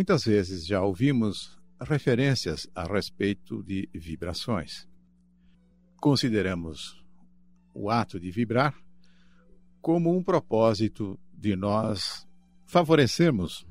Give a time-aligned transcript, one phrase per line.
[0.00, 4.88] Muitas vezes já ouvimos referências a respeito de vibrações.
[6.00, 7.04] Consideramos
[7.74, 8.74] o ato de vibrar
[9.82, 12.26] como um propósito de nós
[12.64, 13.66] favorecermos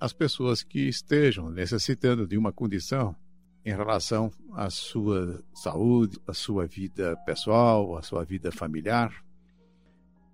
[0.00, 3.14] as pessoas que estejam necessitando de uma condição
[3.62, 9.12] em relação à sua saúde, à sua vida pessoal, à sua vida familiar.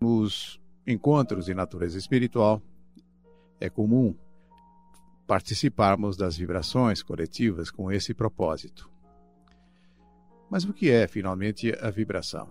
[0.01, 2.63] Nos encontros de natureza espiritual,
[3.59, 4.17] é comum
[5.33, 8.91] participarmos das vibrações coletivas com esse propósito.
[10.51, 12.51] Mas o que é, finalmente, a vibração?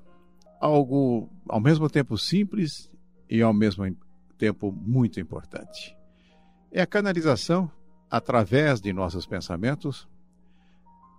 [0.60, 2.90] Algo ao mesmo tempo simples
[3.30, 3.86] e ao mesmo
[4.36, 5.96] tempo muito importante.
[6.72, 7.70] É a canalização,
[8.10, 10.10] através de nossos pensamentos,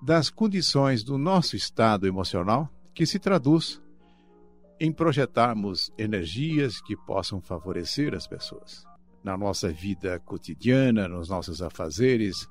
[0.02, 3.80] das condições do nosso estado emocional que se traduz
[4.80, 8.85] em projetarmos energias que possam favorecer as pessoas
[9.23, 12.48] na nossa vida cotidiana, nos nossos afazeres,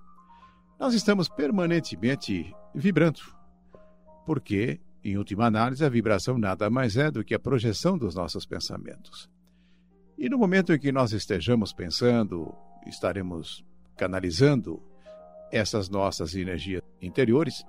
[0.80, 3.20] nós estamos permanentemente vibrando.
[4.26, 8.46] Porque, em última análise, a vibração nada mais é do que a projeção dos nossos
[8.46, 9.30] pensamentos.
[10.18, 12.56] E no momento em que nós estejamos pensando,
[12.86, 13.66] estaremos
[13.98, 14.82] canalizando
[15.52, 17.66] essas nossas energias interiores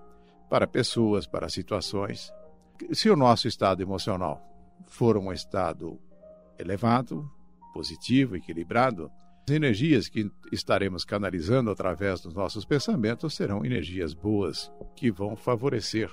[0.48, 2.32] para pessoas, para situações.
[2.92, 4.40] Se o nosso estado emocional
[4.86, 5.98] for um estado
[6.58, 7.30] elevado,
[7.72, 9.10] positivo, equilibrado,
[9.48, 16.08] as energias que estaremos canalizando através dos nossos pensamentos serão energias boas que vão favorecer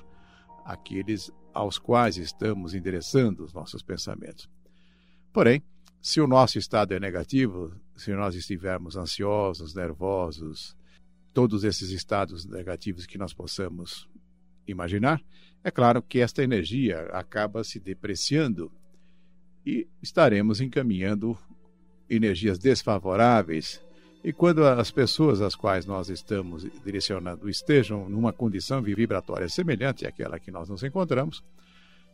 [0.65, 4.49] aqueles aos quais estamos endereçando os nossos pensamentos.
[5.31, 5.63] Porém,
[6.01, 10.75] se o nosso estado é negativo, se nós estivermos ansiosos, nervosos,
[11.33, 14.09] todos esses estados negativos que nós possamos
[14.65, 15.21] imaginar,
[15.63, 18.71] é claro que esta energia acaba se depreciando
[19.65, 21.37] e estaremos encaminhando
[22.09, 23.81] energias desfavoráveis.
[24.23, 30.39] E quando as pessoas às quais nós estamos direcionando estejam numa condição vibratória semelhante àquela
[30.39, 31.43] que nós nos encontramos,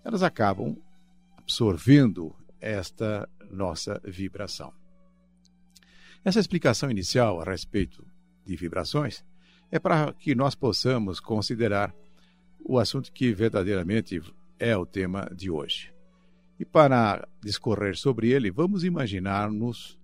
[0.03, 0.77] elas acabam
[1.37, 4.71] absorvendo esta nossa vibração.
[6.23, 8.05] Essa explicação inicial a respeito
[8.45, 9.23] de vibrações
[9.71, 11.93] é para que nós possamos considerar
[12.63, 14.21] o assunto que verdadeiramente
[14.59, 15.94] é o tema de hoje.
[16.59, 19.97] E para discorrer sobre ele, vamos imaginar-nos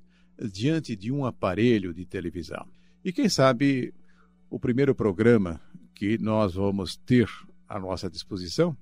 [0.51, 2.65] diante de um aparelho de televisão.
[3.03, 3.93] E quem sabe
[4.49, 5.61] o primeiro programa
[5.95, 7.29] que nós vamos ter
[7.67, 8.75] à nossa disposição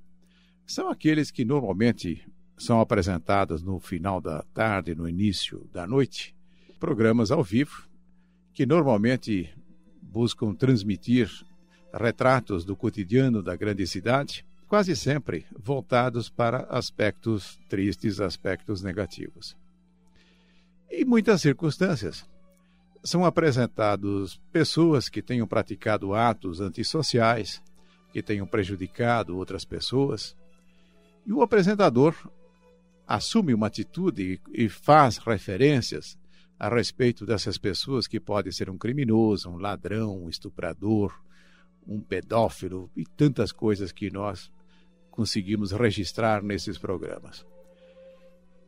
[0.65, 2.25] são aqueles que normalmente
[2.57, 6.35] são apresentados no final da tarde, no início da noite,
[6.79, 7.87] programas ao vivo
[8.53, 9.49] que normalmente
[10.01, 11.29] buscam transmitir
[11.93, 19.57] retratos do cotidiano da grande cidade quase sempre voltados para aspectos tristes, aspectos negativos.
[20.91, 22.23] Em muitas circunstâncias,
[23.03, 27.63] são apresentados pessoas que tenham praticado atos antissociais,
[28.13, 30.37] que tenham prejudicado outras pessoas,
[31.25, 32.15] e o apresentador
[33.07, 36.15] assume uma atitude e faz referências
[36.59, 41.19] a respeito dessas pessoas que pode ser um criminoso, um ladrão, um estuprador,
[41.87, 44.51] um pedófilo e tantas coisas que nós
[45.19, 47.45] conseguimos registrar nesses programas.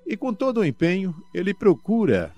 [0.05, 2.33] E com todo o empenho, ele procura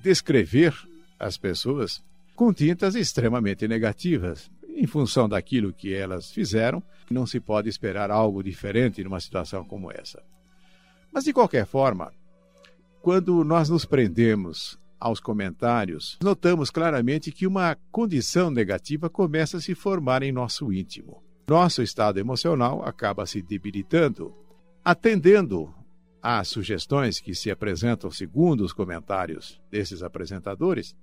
[0.00, 0.72] descrever
[1.18, 2.00] as pessoas
[2.36, 6.80] com tintas extremamente negativas, em função daquilo que elas fizeram,
[7.10, 10.22] não se pode esperar algo diferente numa situação como essa.
[11.12, 12.12] Mas, de qualquer forma,
[13.02, 19.74] quando nós nos prendemos aos comentários, notamos claramente que uma condição negativa começa a se
[19.74, 24.34] formar em nosso íntimo nosso estado emocional acaba se debilitando.
[24.84, 25.74] Atendendo
[26.22, 30.94] às sugestões que se apresentam segundo os comentários desses apresentadores,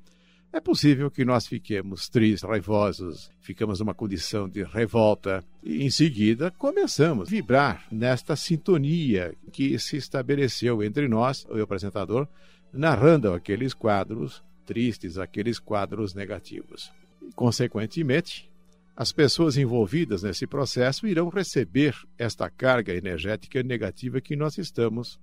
[0.54, 6.50] é possível que nós fiquemos tristes, raivosos, ficamos numa condição de revolta e, em seguida,
[6.52, 12.28] começamos a vibrar nesta sintonia que se estabeleceu entre nós, o apresentador,
[12.72, 16.92] narrando aqueles quadros tristes, aqueles quadros negativos.
[17.36, 18.50] Consequentemente,
[18.96, 25.20] as pessoas envolvidas nesse processo irão receber esta carga energética negativa que nós estamos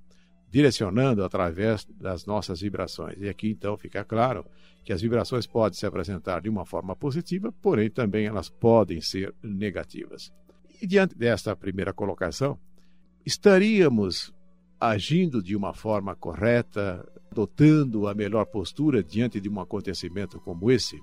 [0.50, 3.16] direcionando através das nossas vibrações.
[3.18, 4.44] E aqui então fica claro
[4.84, 9.34] que as vibrações podem se apresentar de uma forma positiva, porém também elas podem ser
[9.42, 10.30] negativas.
[10.82, 12.58] E diante desta primeira colocação,
[13.24, 14.34] estaríamos
[14.78, 21.00] agindo de uma forma correta, adotando a melhor postura diante de um acontecimento como esse?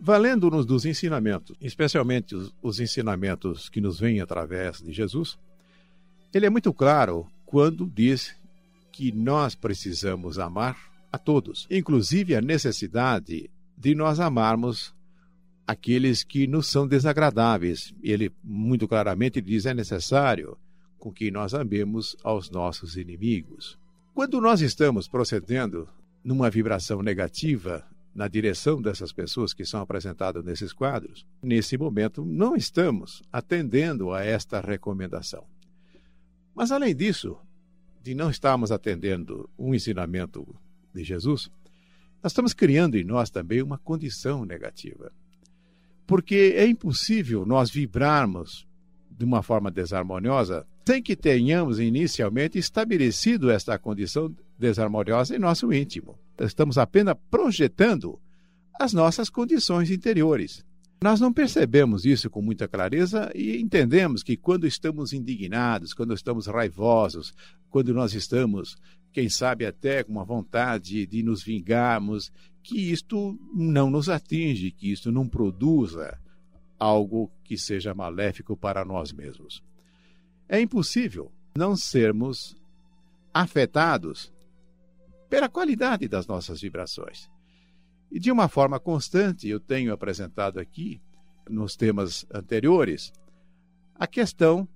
[0.00, 5.36] Valendo-nos dos ensinamentos, especialmente os, os ensinamentos que nos vêm através de Jesus,
[6.32, 8.34] ele é muito claro quando diz
[8.92, 10.76] que nós precisamos amar
[11.10, 14.94] a todos, inclusive a necessidade de nós amarmos
[15.66, 17.94] aqueles que nos são desagradáveis.
[18.02, 20.56] Ele muito claramente diz é necessário
[20.98, 23.78] com que nós amemos aos nossos inimigos.
[24.14, 25.88] Quando nós estamos procedendo
[26.24, 27.86] numa vibração negativa
[28.18, 34.24] na direção dessas pessoas que são apresentadas nesses quadros, nesse momento não estamos atendendo a
[34.24, 35.44] esta recomendação.
[36.52, 37.38] Mas além disso,
[38.02, 40.44] de não estarmos atendendo um ensinamento
[40.92, 41.48] de Jesus,
[42.20, 45.12] nós estamos criando em nós também uma condição negativa.
[46.04, 48.66] Porque é impossível nós vibrarmos
[49.08, 56.18] de uma forma desarmoniosa sem que tenhamos inicialmente estabelecido esta condição desarmoniosa em nosso íntimo.
[56.38, 58.18] Estamos apenas projetando
[58.78, 60.64] as nossas condições interiores.
[61.02, 66.46] Nós não percebemos isso com muita clareza e entendemos que quando estamos indignados, quando estamos
[66.46, 67.34] raivosos,
[67.70, 68.76] quando nós estamos,
[69.12, 72.32] quem sabe até com uma vontade de nos vingarmos,
[72.62, 76.18] que isto não nos atinge, que isto não produza
[76.78, 79.62] algo que seja maléfico para nós mesmos.
[80.48, 82.56] É impossível não sermos
[83.32, 84.32] afetados
[85.28, 87.30] pela qualidade das nossas vibrações.
[88.10, 91.00] E de uma forma constante, eu tenho apresentado aqui,
[91.48, 93.12] nos temas anteriores,
[93.94, 94.68] a questão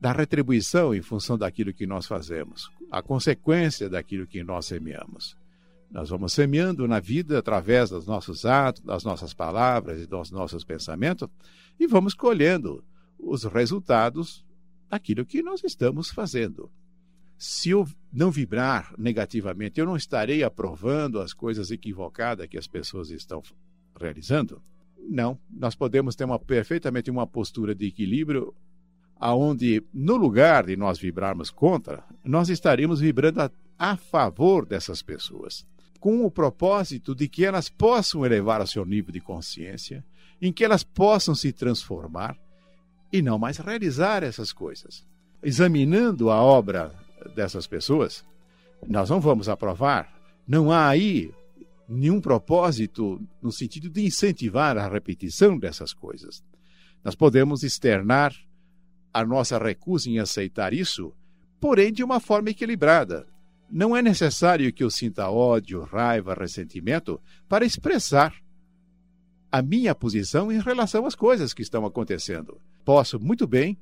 [0.00, 5.36] da retribuição em função daquilo que nós fazemos, a consequência daquilo que nós semeamos.
[5.90, 10.62] Nós vamos semeando na vida através dos nossos atos, das nossas palavras e dos nossos
[10.62, 11.28] pensamentos
[11.80, 12.84] e vamos colhendo
[13.18, 14.44] os resultados
[14.88, 16.70] daquilo que nós estamos fazendo
[17.38, 23.10] se eu não vibrar negativamente, eu não estarei aprovando as coisas equivocadas que as pessoas
[23.10, 23.40] estão
[23.98, 24.60] realizando?
[24.98, 28.52] Não, nós podemos ter uma, perfeitamente uma postura de equilíbrio
[29.20, 35.64] aonde no lugar de nós vibrarmos contra, nós estaríamos vibrando a, a favor dessas pessoas,
[36.00, 40.04] com o propósito de que elas possam elevar o seu nível de consciência,
[40.42, 42.36] em que elas possam se transformar
[43.12, 45.04] e não mais realizar essas coisas.
[45.42, 46.92] Examinando a obra
[47.34, 48.24] dessas pessoas,
[48.86, 50.12] nós não vamos aprovar.
[50.46, 51.32] Não há aí
[51.88, 56.42] nenhum propósito no sentido de incentivar a repetição dessas coisas.
[57.02, 58.34] Nós podemos externar
[59.12, 61.12] a nossa recusa em aceitar isso,
[61.60, 63.26] porém de uma forma equilibrada.
[63.70, 68.34] Não é necessário que eu sinta ódio, raiva, ressentimento para expressar
[69.50, 72.60] a minha posição em relação às coisas que estão acontecendo.
[72.84, 73.76] Posso muito bem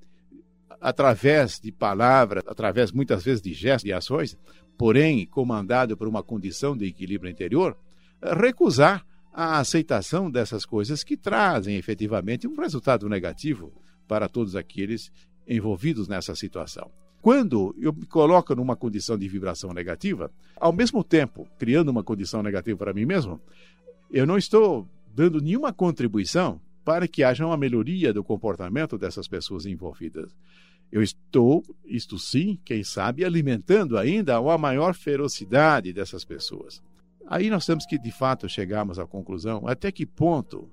[0.80, 4.38] através de palavras, através muitas vezes de gestos e ações,
[4.76, 7.76] porém comandado por uma condição de equilíbrio interior,
[8.22, 13.72] recusar a aceitação dessas coisas que trazem efetivamente um resultado negativo
[14.08, 15.12] para todos aqueles
[15.46, 16.90] envolvidos nessa situação.
[17.20, 22.42] Quando eu me coloco numa condição de vibração negativa, ao mesmo tempo criando uma condição
[22.42, 23.40] negativa para mim mesmo,
[24.10, 29.66] eu não estou dando nenhuma contribuição para que haja uma melhoria do comportamento dessas pessoas
[29.66, 30.32] envolvidas.
[30.92, 36.80] Eu estou, isto sim, quem sabe, alimentando ainda uma maior ferocidade dessas pessoas.
[37.26, 40.70] Aí nós temos que, de fato, chegarmos à conclusão até que ponto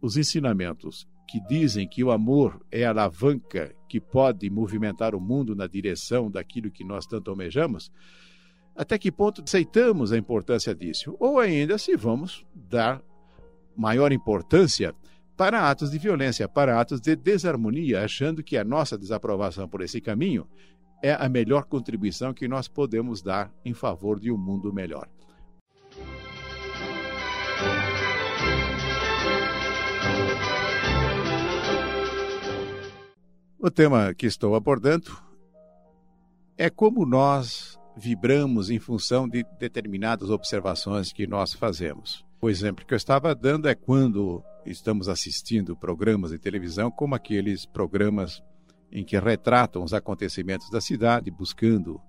[0.00, 5.54] os ensinamentos que dizem que o amor é a alavanca que pode movimentar o mundo
[5.54, 7.92] na direção daquilo que nós tanto almejamos,
[8.74, 11.14] até que ponto aceitamos a importância disso?
[11.20, 13.00] Ou ainda se vamos dar
[13.76, 14.92] maior importância
[15.36, 20.00] para atos de violência, para atos de desarmonia, achando que a nossa desaprovação por esse
[20.00, 20.46] caminho
[21.02, 25.08] é a melhor contribuição que nós podemos dar em favor de um mundo melhor.
[33.58, 35.16] O tema que estou abordando
[36.58, 42.24] é como nós vibramos em função de determinadas observações que nós fazemos.
[42.44, 47.64] O exemplo que eu estava dando é quando estamos assistindo programas de televisão, como aqueles
[47.64, 48.42] programas
[48.90, 52.00] em que retratam os acontecimentos da cidade, buscando,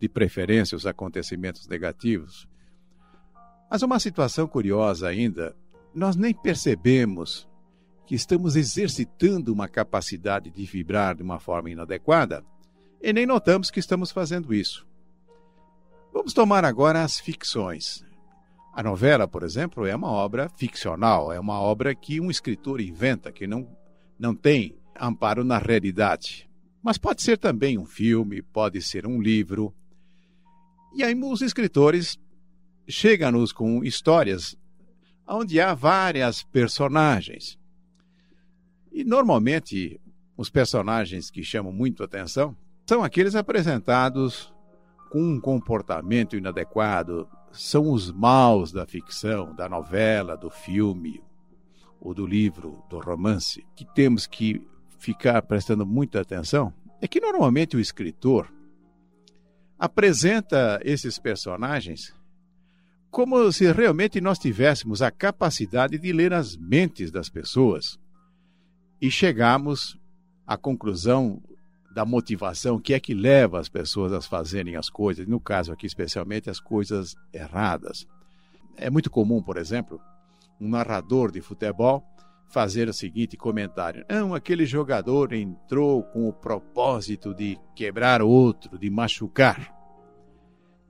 [0.00, 2.48] de preferência, os acontecimentos negativos.
[3.70, 5.54] Mas uma situação curiosa ainda,
[5.94, 7.46] nós nem percebemos
[8.06, 12.42] que estamos exercitando uma capacidade de vibrar de uma forma inadequada
[13.02, 14.86] e nem notamos que estamos fazendo isso.
[16.10, 18.02] Vamos tomar agora as ficções.
[18.74, 23.30] A novela, por exemplo, é uma obra ficcional, é uma obra que um escritor inventa,
[23.30, 23.68] que não,
[24.18, 26.50] não tem amparo na realidade.
[26.82, 29.72] Mas pode ser também um filme, pode ser um livro.
[30.92, 32.18] E aí os escritores
[32.88, 34.56] chegam-nos com histórias
[35.24, 37.56] onde há várias personagens.
[38.92, 40.00] E normalmente
[40.36, 44.52] os personagens que chamam muito atenção são aqueles apresentados
[45.10, 51.22] com um comportamento inadequado, são os maus da ficção, da novela, do filme,
[52.00, 54.60] ou do livro, do romance, que temos que
[54.98, 58.52] ficar prestando muita atenção, é que normalmente o escritor
[59.78, 62.14] apresenta esses personagens
[63.14, 67.96] como se realmente nós tivéssemos a capacidade de ler as mentes das pessoas
[69.00, 69.96] e chegarmos
[70.44, 71.40] à conclusão
[71.94, 75.86] da motivação que é que leva as pessoas a fazerem as coisas, no caso aqui
[75.86, 78.04] especialmente as coisas erradas.
[78.76, 80.00] É muito comum, por exemplo,
[80.60, 82.04] um narrador de futebol
[82.48, 88.90] fazer o seguinte comentário: Não, aquele jogador entrou com o propósito de quebrar outro, de
[88.90, 89.72] machucar.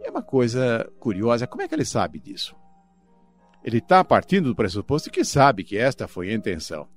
[0.01, 2.57] É uma coisa curiosa, como é que ele sabe disso?
[3.63, 6.89] Ele está partindo do pressuposto que sabe que esta foi a intenção.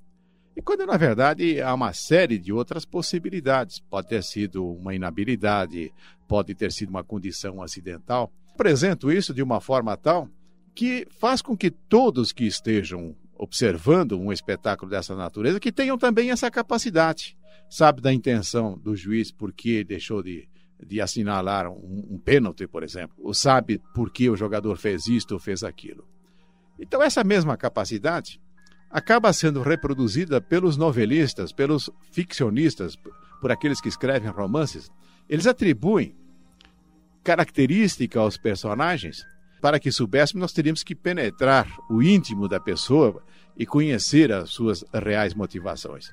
[0.58, 3.78] E quando, na verdade, há uma série de outras possibilidades.
[3.78, 5.92] Pode ter sido uma inabilidade,
[6.26, 8.32] pode ter sido uma condição acidental.
[8.54, 10.28] Apresento isso de uma forma tal
[10.74, 16.32] que faz com que todos que estejam observando um espetáculo dessa natureza que tenham também
[16.32, 17.38] essa capacidade.
[17.70, 20.48] Sabe da intenção do juiz por que deixou de,
[20.84, 23.14] de assinalar um, um pênalti, por exemplo.
[23.20, 26.04] Ou sabe por que o jogador fez isto ou fez aquilo.
[26.80, 28.40] Então, essa mesma capacidade
[28.90, 32.96] acaba sendo reproduzida pelos novelistas, pelos ficcionistas,
[33.40, 34.90] por aqueles que escrevem romances.
[35.28, 36.14] Eles atribuem
[37.22, 39.24] característica aos personagens.
[39.60, 43.22] Para que soubéssemos, nós teríamos que penetrar o íntimo da pessoa
[43.56, 46.12] e conhecer as suas reais motivações.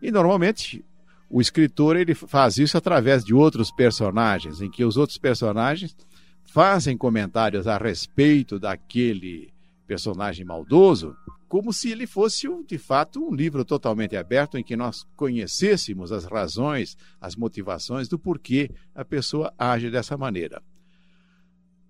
[0.00, 0.84] E normalmente
[1.28, 5.96] o escritor ele faz isso através de outros personagens, em que os outros personagens
[6.44, 9.52] fazem comentários a respeito daquele
[9.86, 11.16] personagem maldoso
[11.48, 16.24] como se ele fosse, de fato, um livro totalmente aberto em que nós conhecêssemos as
[16.24, 20.62] razões, as motivações do porquê a pessoa age dessa maneira.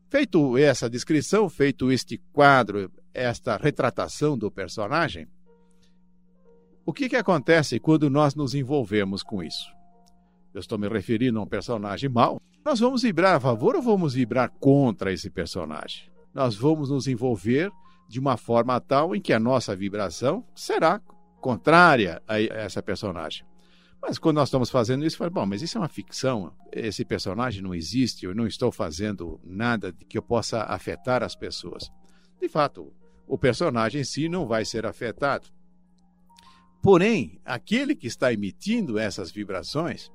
[0.09, 5.27] Feito essa descrição, feito este quadro, esta retratação do personagem,
[6.85, 9.75] o que, que acontece quando nós nos envolvemos com isso?
[10.55, 12.41] Eu estou me referindo a um personagem mau.
[12.65, 16.05] Nós vamos vibrar a favor ou vamos vibrar contra esse personagem?
[16.33, 17.73] Nós vamos nos envolver
[18.09, 21.01] de uma forma tal em que a nossa vibração será
[21.41, 23.47] contrária a essa personagem.
[24.01, 27.63] Mas quando nós estamos fazendo isso, fala, bom, mas isso é uma ficção, esse personagem
[27.63, 31.91] não existe, eu não estou fazendo nada que eu possa afetar as pessoas.
[32.41, 32.93] De fato,
[33.27, 35.49] o personagem em si não vai ser afetado.
[36.83, 40.11] Porém, aquele que está emitindo essas vibrações,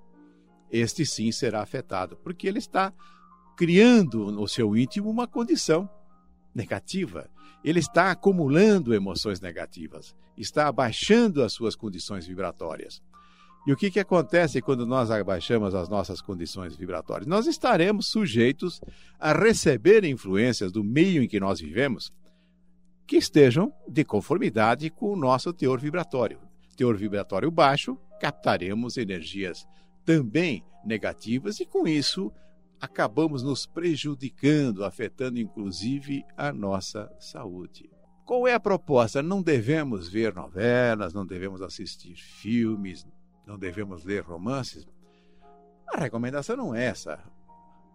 [0.72, 2.94] este sim será afetado, porque ele está
[3.58, 5.90] criando no seu íntimo uma condição
[6.54, 7.30] negativa.
[7.64, 13.02] Ele está acumulando emoções negativas, está abaixando as suas condições vibratórias.
[13.66, 17.28] E o que, que acontece quando nós abaixamos as nossas condições vibratórias?
[17.28, 18.82] Nós estaremos sujeitos
[19.20, 22.12] a receber influências do meio em que nós vivemos
[23.06, 26.40] que estejam de conformidade com o nosso teor vibratório.
[26.76, 29.68] Teor vibratório baixo, captaremos energias
[30.04, 32.32] também negativas e com isso
[32.82, 37.90] acabamos nos prejudicando, afetando inclusive a nossa saúde.
[38.26, 39.22] Qual é a proposta?
[39.22, 43.06] Não devemos ver novelas, não devemos assistir filmes,
[43.46, 44.88] não devemos ler romances.
[45.88, 47.20] A recomendação não é essa.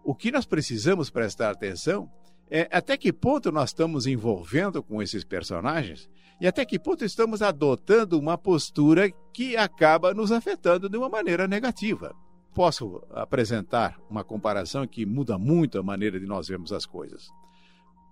[0.03, 2.09] O que nós precisamos prestar atenção
[2.49, 7.41] é até que ponto nós estamos envolvendo com esses personagens e até que ponto estamos
[7.41, 12.15] adotando uma postura que acaba nos afetando de uma maneira negativa
[12.57, 17.29] posso apresentar uma comparação que muda muito a maneira de nós vermos as coisas.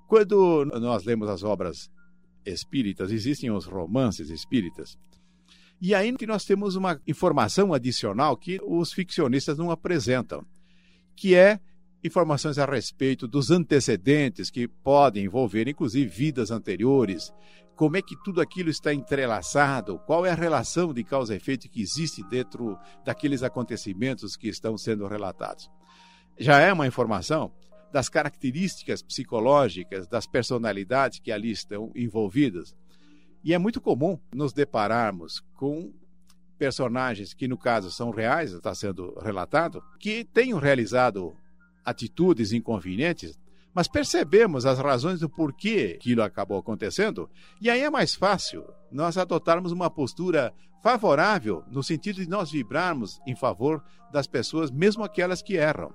[0.07, 1.89] Quando nós lemos as obras
[2.45, 4.99] espíritas, existem os romances espíritas.
[5.81, 10.45] E ainda que nós temos uma informação adicional que os ficcionistas não apresentam,
[11.15, 11.59] que é
[12.03, 17.33] informações a respeito dos antecedentes que podem envolver, inclusive, vidas anteriores,
[17.75, 21.70] como é que tudo aquilo está entrelaçado, qual é a relação de causa e efeito
[21.70, 25.70] que existe dentro daqueles acontecimentos que estão sendo relatados.
[26.38, 27.51] Já é uma informação
[27.91, 32.75] das características psicológicas das personalidades que ali estão envolvidas.
[33.44, 35.94] E é muito comum nos depararmos com
[36.58, 41.36] personagens que, no caso, são reais, está sendo relatado, que tenham realizado
[41.84, 43.38] atitudes inconvenientes
[43.75, 47.29] mas percebemos as razões do porquê aquilo acabou acontecendo,
[47.60, 53.20] e aí é mais fácil nós adotarmos uma postura favorável, no sentido de nós vibrarmos
[53.27, 55.94] em favor das pessoas, mesmo aquelas que erram.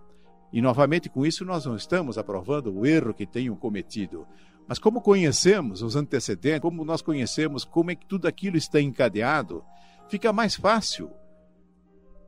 [0.52, 4.26] E novamente com isso nós não estamos aprovando o erro que tenham cometido,
[4.68, 9.64] mas como conhecemos os antecedentes, como nós conhecemos como é que tudo aquilo está encadeado,
[10.08, 11.10] fica mais fácil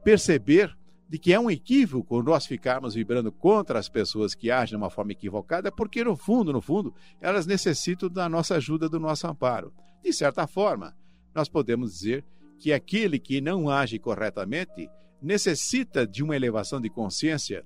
[0.03, 0.75] perceber
[1.13, 4.89] de que é um equívoco nós ficarmos vibrando contra as pessoas que agem de uma
[4.89, 9.75] forma equivocada, porque no fundo, no fundo, elas necessitam da nossa ajuda, do nosso amparo.
[10.03, 10.97] De certa forma,
[11.35, 12.25] nós podemos dizer
[12.59, 14.89] que aquele que não age corretamente
[15.21, 17.63] necessita de uma elevação de consciência,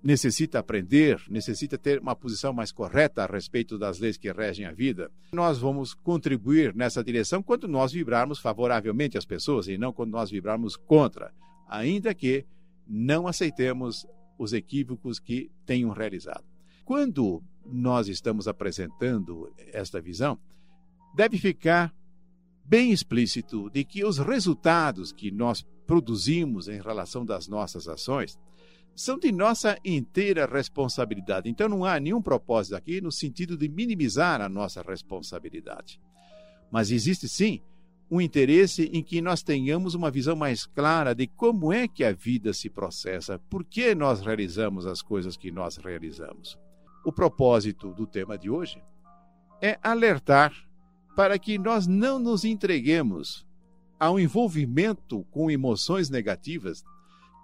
[0.00, 4.70] necessita aprender, necessita ter uma posição mais correta a respeito das leis que regem a
[4.70, 5.10] vida.
[5.32, 10.30] Nós vamos contribuir nessa direção quando nós vibrarmos favoravelmente às pessoas e não quando nós
[10.30, 11.32] vibrarmos contra,
[11.68, 12.46] ainda que
[12.90, 14.04] não aceitemos
[14.36, 16.44] os equívocos que tenham realizado.
[16.84, 20.36] Quando nós estamos apresentando esta visão,
[21.14, 21.94] deve ficar
[22.64, 28.38] bem explícito de que os resultados que nós produzimos em relação das nossas ações
[28.94, 31.48] são de nossa inteira responsabilidade.
[31.48, 36.00] Então não há nenhum propósito aqui no sentido de minimizar a nossa responsabilidade.
[36.70, 37.60] Mas existe sim
[38.10, 42.12] um interesse em que nós tenhamos uma visão mais clara de como é que a
[42.12, 46.58] vida se processa, por que nós realizamos as coisas que nós realizamos.
[47.04, 48.82] O propósito do tema de hoje
[49.62, 50.52] é alertar
[51.14, 53.46] para que nós não nos entreguemos
[53.98, 56.82] ao envolvimento com emoções negativas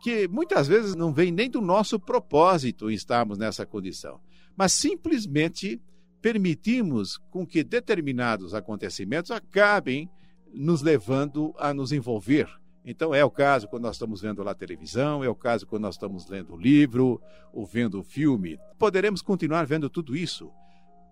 [0.03, 4.21] que muitas vezes não vem nem do nosso propósito estarmos nessa condição,
[4.57, 5.81] mas simplesmente
[6.21, 10.11] permitimos com que determinados acontecimentos acabem
[10.57, 12.49] nos levando a nos envolver.
[12.85, 15.97] Então, é o caso quando nós estamos vendo lá televisão, é o caso quando nós
[15.97, 17.21] estamos lendo livro
[17.53, 18.59] ou vendo filme.
[18.79, 20.51] Poderemos continuar vendo tudo isso.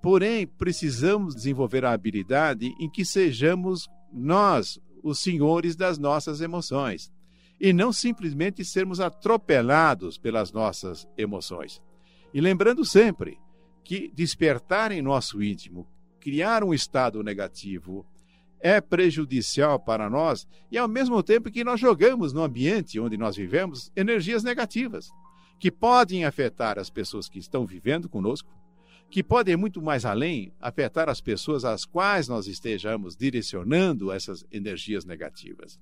[0.01, 7.13] Porém, precisamos desenvolver a habilidade em que sejamos nós os senhores das nossas emoções
[7.61, 11.83] e não simplesmente sermos atropelados pelas nossas emoções.
[12.33, 13.39] E lembrando sempre
[13.83, 15.87] que despertar em nosso íntimo,
[16.21, 18.07] criar um estado negativo,
[18.65, 23.37] é prejudicial para nós e ao mesmo tempo que nós jogamos no ambiente onde nós
[23.37, 25.11] vivemos energias negativas
[25.61, 28.51] que podem afetar as pessoas que estão vivendo conosco,
[29.11, 35.05] que podem muito mais além afetar as pessoas às quais nós estejamos direcionando essas energias
[35.05, 35.79] negativas.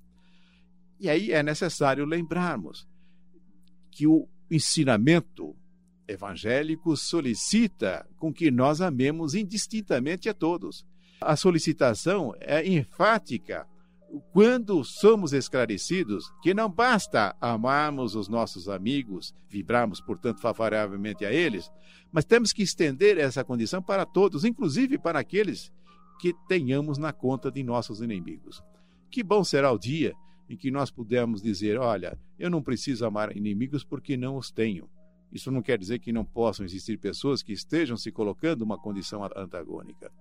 [0.99, 2.85] E aí é necessário lembrarmos
[3.91, 5.55] que o ensinamento
[6.05, 10.85] evangélico solicita com que nós amemos indistintamente a todos
[11.19, 13.67] a solicitação é enfática
[14.31, 21.71] quando somos esclarecidos que não basta amarmos os nossos amigos, vibrarmos, portanto, favoravelmente a eles,
[22.11, 25.71] mas temos que estender essa condição para todos, inclusive para aqueles
[26.19, 28.63] que tenhamos na conta de nossos inimigos.
[29.09, 30.13] Que bom será o dia
[30.47, 34.87] em que nós pudermos dizer: olha, eu não preciso amar inimigos porque não os tenho.
[35.31, 39.27] Isso não quer dizer que não possam existir pessoas que estejam se colocando numa condição
[39.35, 40.11] antagônica.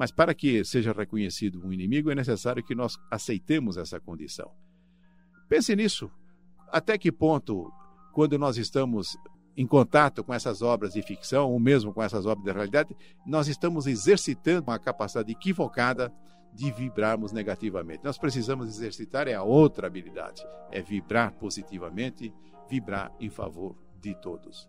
[0.00, 4.50] Mas para que seja reconhecido um inimigo, é necessário que nós aceitemos essa condição.
[5.46, 6.10] Pense nisso.
[6.72, 7.70] Até que ponto,
[8.14, 9.14] quando nós estamos
[9.54, 13.46] em contato com essas obras de ficção, ou mesmo com essas obras de realidade, nós
[13.46, 16.10] estamos exercitando uma capacidade equivocada
[16.54, 18.02] de vibrarmos negativamente.
[18.02, 22.32] Nós precisamos exercitar é a outra habilidade, é vibrar positivamente,
[22.70, 24.66] vibrar em favor de todos.